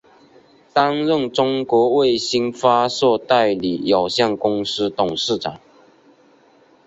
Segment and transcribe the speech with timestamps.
[0.73, 5.59] 担任中国卫星发射代理有限公司董事长。